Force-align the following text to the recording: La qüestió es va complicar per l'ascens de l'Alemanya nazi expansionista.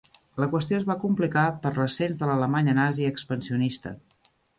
La 0.43 0.45
qüestió 0.51 0.77
es 0.77 0.85
va 0.91 0.95
complicar 1.03 1.43
per 1.65 1.71
l'ascens 1.75 2.21
de 2.21 2.29
l'Alemanya 2.31 2.75
nazi 2.79 3.07
expansionista. 3.11 3.93